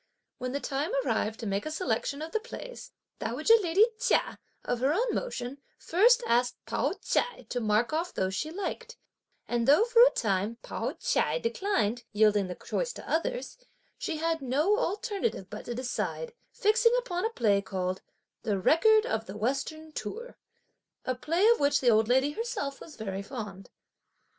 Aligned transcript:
When 0.39 0.51
the 0.51 0.59
time 0.59 0.89
arrived 1.05 1.39
to 1.41 1.45
make 1.45 1.63
a 1.63 1.69
selection 1.69 2.23
of 2.23 2.31
the 2.31 2.39
plays, 2.39 2.91
dowager 3.19 3.53
lady 3.61 3.85
Chia 3.99 4.39
of 4.65 4.79
her 4.79 4.91
own 4.93 5.13
motion 5.13 5.59
first 5.77 6.23
asked 6.25 6.55
Pao 6.65 6.93
ch'ai 7.03 7.47
to 7.49 7.59
mark 7.59 7.93
off 7.93 8.11
those 8.11 8.33
she 8.33 8.49
liked; 8.49 8.97
and 9.47 9.67
though 9.67 9.83
for 9.85 10.01
a 10.03 10.09
time 10.09 10.57
Pao 10.63 10.93
ch'ai 10.93 11.39
declined, 11.39 12.03
yielding 12.13 12.47
the 12.47 12.55
choice 12.55 12.91
to 12.93 13.07
others, 13.07 13.59
she 13.99 14.17
had 14.17 14.41
no 14.41 14.75
alternative 14.79 15.51
but 15.51 15.65
to 15.65 15.75
decide, 15.75 16.33
fixing 16.51 16.93
upon 16.97 17.23
a 17.23 17.29
play 17.29 17.61
called, 17.61 18.01
"the 18.41 18.57
Record 18.57 19.05
of 19.05 19.27
the 19.27 19.37
Western 19.37 19.91
Tour," 19.91 20.35
a 21.05 21.13
play 21.13 21.45
of 21.49 21.59
which 21.59 21.79
the 21.79 21.89
old 21.91 22.07
lady 22.07 22.29
was 22.29 22.55
herself 22.55 22.79
very 22.97 23.21
fond. 23.21 23.69